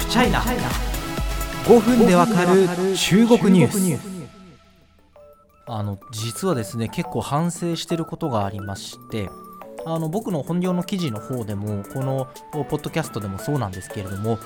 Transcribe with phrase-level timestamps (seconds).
[0.00, 2.66] フチャイナ5分でわかる
[2.96, 4.10] 中国ニュース。
[5.66, 9.28] あの実はですね結構反省してることがありまして
[9.86, 14.40] あの僕の本業の記事の方でもこのポッドキャストでもそうなんですけれども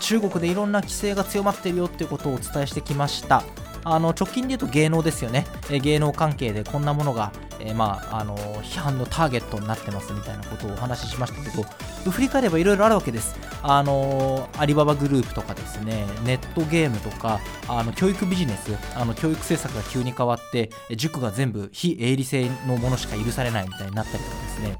[0.00, 3.44] 中国でいろんな規制が強まってるよっていうことをお伝えしてきました。
[3.84, 11.64] あの直近で言うと芸能ですよね、芸能関係でこんなものが、えー、まあ、あの批判のターゲットになってますみたいなことをお話ししましたけど
[12.10, 13.34] 振り返ればいろいろあるわけです。
[13.62, 24.78] あのアリババグループとかですねネットゲームとかあの教育ビジネスあの教育政策が急に変わって塾が全部非営利性のものしか許されないみたいになったりとかですね。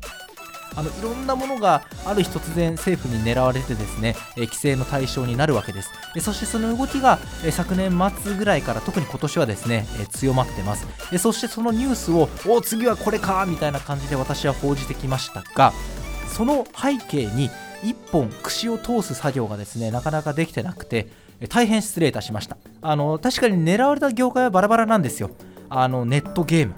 [0.76, 5.90] あのいろんなものがある日突然政府に狙われてですね、規制の対象になるわけです。
[6.20, 7.18] そしてその動きが、
[7.52, 10.86] 昨年末ぐらいから特に今年はですね、強まってます。
[11.18, 15.72] そしてそのニュースをお次はこれかみたいな感じで私は報じてきましたが
[16.34, 17.48] その背景に
[17.84, 21.08] 1本串を通す作業がですねなかなかできてなくて
[21.48, 22.56] 大変失礼いたしました。
[22.82, 25.30] あの確かに狙われた業界はバラバラなんですよ。
[25.68, 26.74] あのネットゲーム。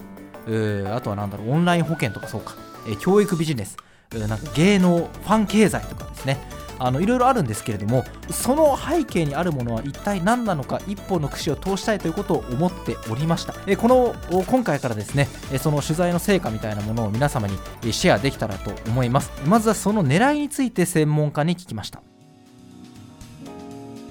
[0.93, 2.55] あとは何だろうオンライン保険とかそうか。
[2.99, 3.77] 教育ビジネス。
[4.13, 6.37] なんか芸能ファン経済とかですね。
[6.79, 13.53] あのいろいろあるんですけれどもその背景にあるものは一体何なのか一本の串を通したいということを思っておりました。
[13.67, 15.27] えこの今回からですね
[15.59, 17.57] その取材の成果みたいなものを皆様に
[17.93, 19.31] シェアできたらと思います。
[19.45, 22.01] まずはその狙いについて専門家に聞きました。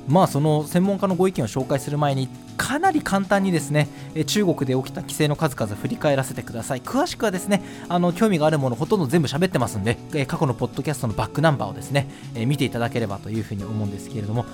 [0.08, 2.28] まあその専門家のご意見を紹介する前に
[2.66, 3.86] かなり簡単にですね
[4.26, 6.82] 中国で起きた規制の数々振り返らせてください。
[6.82, 14.46] 詳しくはですねあの興味があるものほとんど全部喋ってますんで過去のポッドキャストのバックナンバーをですね見ていただければというふうに思うんですけれども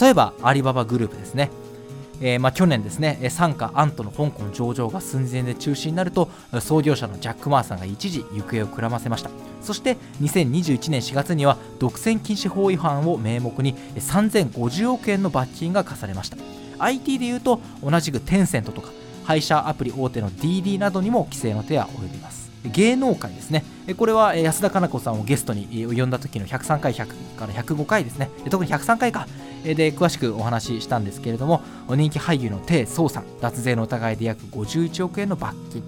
[0.00, 1.48] 例えばアリババグループですね。
[2.20, 9.30] えー、まあ、去年ですね傘下アントの香港上場が寸前で中止になると創業者のジャック・マーさんが一時行方をくらませました。
[9.62, 16.36] そして2021年4月には独占禁止法違反を名目に3050億円の罰金が課されました。
[16.82, 18.90] IT でいうと同じくテンセントとか
[19.24, 22.50] 配車アプリ大手の DD などにも規制の手は及びます。
[22.64, 23.64] 芸能界ですね。
[23.96, 28.30] これは安田佳奈子さんをゲストに呼んだ時の103回100から105回ですね。
[28.50, 29.26] 特に103回か。
[29.64, 31.60] で詳しくお話ししたんですけれども
[31.90, 35.82] 人気俳優のテイ・ソウさん脱税の疑いで約51億円の罰金。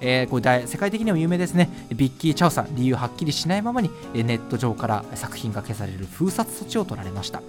[0.00, 1.70] えー、これ世界的にも有名ですね。
[1.94, 7.42] ビッキー・チャオさん理由はっきりしないままにネット上から作品が消される封殺措置を取られました。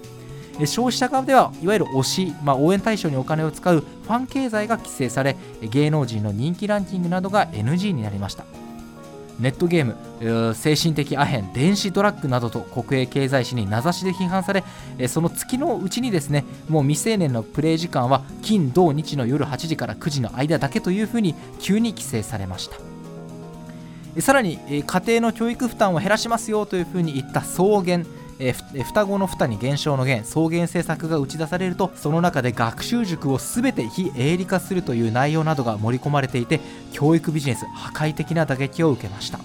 [0.59, 8.45] 消費者側ではいわゆる推し、まあ、応援対象にお金を使うファン経済が規制され芸能人の人気ランキングなどが NG になりました。
[9.39, 14.63] ネットゲーム精神的アヘン電子ドラッグなどと国営経済誌に名指しで批判され
[15.09, 22.77] その月のうちにですねもう未成年のプレイ時間は金土日の夜8時から9時の間だけというふうに急に規制されました。
[24.21, 28.05] さらに家庭の教育負担を減らしますよというふうに言った草原
[28.39, 36.59] えー、双子の双に減少の減草原政策が打ち出されるとその中で学習塾を全て非営利化するという内容などが盛り込まれていて
[36.91, 39.39] 教育ビジネス破壊的な打撃を受けました。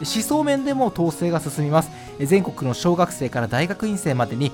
[0.00, 1.90] 思想面でも統制が進みます。
[2.20, 4.52] 全国の小学生から大学院生までに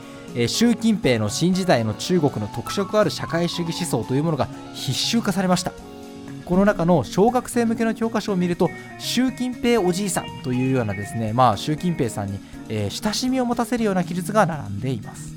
[0.49, 5.84] 習近平の新時代の中国の特色ある社会主義思想というものが必修化されました。
[6.45, 12.39] この中の小学生向けの教科書を見ると習近平おじいさんというようなですねまあ習近平さんに、
[12.69, 15.35] えー、親しみを持たせるような記述が並んでいます。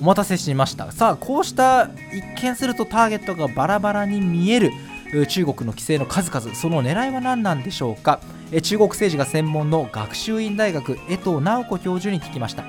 [0.00, 0.92] お待たせしました。
[0.92, 4.70] さあこうした一見するとターゲットがバラバラに見える
[5.26, 6.54] 中国の規制の数々。
[6.54, 8.20] その狙いは何なんでしょうか。
[8.62, 12.64] 中国政治が専門の学習院大学江藤直子教授に聞きました。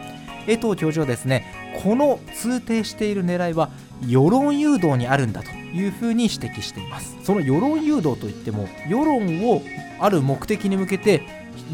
[0.48, 1.46] 江藤教授はですね
[1.84, 3.70] この通底している狙いは
[4.08, 7.18] 世論誘導にあるんだというふうに指摘しています。
[7.24, 9.62] その世論誘導といっても世論を
[10.00, 11.24] ある目的に向けて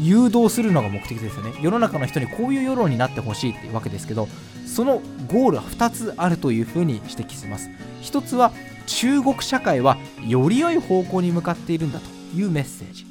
[0.00, 1.52] 誘導するのが目的ですよね。
[1.60, 4.28] 世の中の人にこういう世論になってほしいっていうわけですけど
[4.66, 7.70] そのゴールは2つあるというふうに指摘します。
[8.02, 8.52] 1つは
[8.86, 9.96] 中国社会は
[10.26, 13.06] より良い方向に向かっているんだというメッセージ。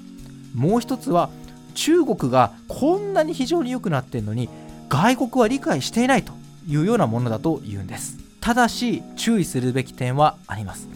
[0.54, 1.30] もう1つは
[1.74, 4.50] 中国がこんなに非常に良くなっているのに
[4.88, 6.34] 外国は理解していないと。
[6.68, 8.18] いうようなものだというんです。
[8.42, 10.88] ただし注意するべき点はあります。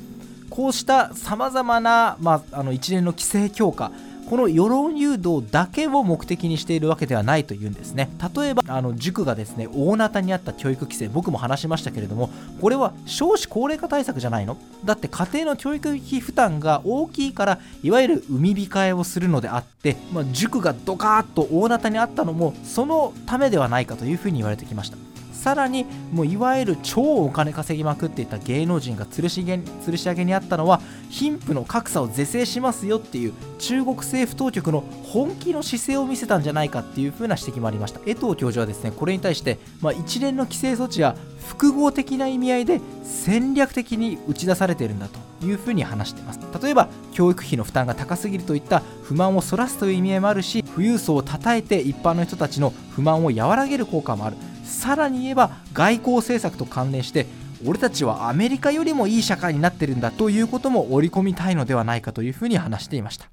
[0.50, 3.92] こうしたさまざまな、まあ、あの一連の規制強化
[4.30, 8.12] この世論誘導だけを目的にしているわけではないというんですね。
[8.36, 12.30] 例えばあの塾がですね大なたにあった教育規制僕も話しましたけれども
[12.62, 14.56] これは少子高齢化対策じゃないの？
[14.86, 24.98] だって家庭の教育費負担が大きいからいわゆる産み控えをするのであって、まあ、塾がドカーッと大なたにあったのもそのためではないかというふうに言われてきました。
[25.40, 38.02] さらにもういわゆる超お金稼ぎまくっていた芸能人が吊るしげ吊るし上げにあったのは貧富の格差を是正しますよっていう中国政府当局の本気の姿勢を見せたんじゃないかっていう風な指摘もありました。
[38.06, 41.16] 江藤教授はですねこれに対して、まあ、一連の規制措置は
[41.48, 46.40] 複合的な意味合いで戦略的に打ち出されているんだというふうに話しています。
[46.62, 54.36] 例えば教育費の負担が高すぎるといった不満をそらすという意味合いもあるし富裕層をたたえて一般の人たちの不満を和らげる効果もある。
[54.70, 57.26] さらに言えば外交政策と関連して
[57.66, 63.30] 俺たちはアメリカよりもいい社会になってるんだということも織り込みたいのではないかというふうに話していました。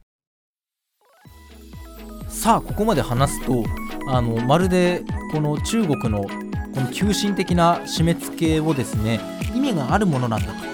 [2.29, 3.65] さあここまで話すと
[4.09, 5.03] あのまるで
[5.33, 9.21] この中国のこの急進的な締め付けをですね
[9.55, 10.66] 意味があるものなんだと。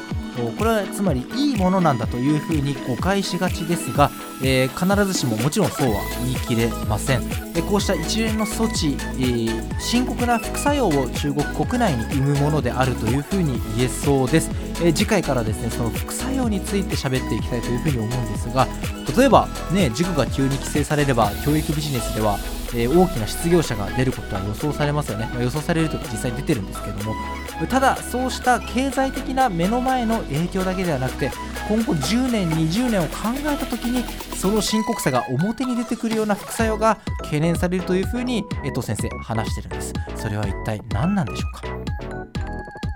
[0.58, 4.11] これはつまりいいものなんだというふうに誤解しがちですが、
[4.43, 7.23] えー、必ずしももちろんそうは言い切れません、
[7.55, 14.50] えこうした一連の措置、えー、深刻な副作用を中国国内に生むものであるというふうに言えそうです、
[14.82, 18.67] え、次回からですねその副作用について喋っていきたいというふうに思うんですが
[19.17, 22.38] 例えばね塾が急に規制されれば教育ビジネスでは
[22.74, 27.14] えー、大きな失業者が出ることは予想されますよね、まあ、予想されるとか実際出てるんですけども。
[27.70, 31.30] ただそうした経済的な目の前の影響だけではなくて
[31.69, 34.02] 今後10年20年を考えた時に
[34.36, 39.92] その深刻さが表に出てくるような副作用が懸念されるというふうに江藤先生話してるんです。
[40.16, 42.91] それは一体何なんでしょうか？